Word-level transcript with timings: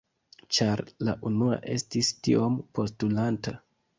Ĉar 0.57 0.81
la 1.09 1.13
unua 1.31 1.59
estis 1.75 2.11
tiom 2.27 2.57
postulanta. 2.79 3.57